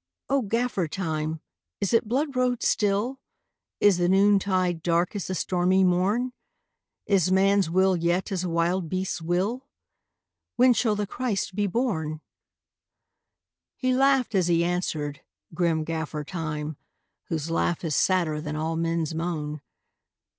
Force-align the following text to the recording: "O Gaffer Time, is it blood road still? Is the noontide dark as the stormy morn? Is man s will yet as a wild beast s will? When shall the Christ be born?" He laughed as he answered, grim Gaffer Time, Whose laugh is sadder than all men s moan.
"O 0.30 0.40
Gaffer 0.40 0.88
Time, 0.88 1.42
is 1.78 1.92
it 1.92 2.08
blood 2.08 2.34
road 2.34 2.62
still? 2.62 3.20
Is 3.80 3.98
the 3.98 4.08
noontide 4.08 4.82
dark 4.82 5.14
as 5.14 5.26
the 5.26 5.34
stormy 5.34 5.84
morn? 5.84 6.32
Is 7.04 7.30
man 7.30 7.58
s 7.58 7.68
will 7.68 7.94
yet 7.94 8.32
as 8.32 8.44
a 8.44 8.48
wild 8.48 8.88
beast 8.88 9.16
s 9.18 9.20
will? 9.20 9.68
When 10.56 10.72
shall 10.72 10.96
the 10.96 11.06
Christ 11.06 11.54
be 11.54 11.66
born?" 11.66 12.22
He 13.76 13.92
laughed 13.92 14.34
as 14.34 14.46
he 14.48 14.64
answered, 14.64 15.20
grim 15.52 15.84
Gaffer 15.84 16.24
Time, 16.24 16.78
Whose 17.24 17.50
laugh 17.50 17.84
is 17.84 17.94
sadder 17.94 18.40
than 18.40 18.56
all 18.56 18.74
men 18.74 19.02
s 19.02 19.12
moan. 19.12 19.60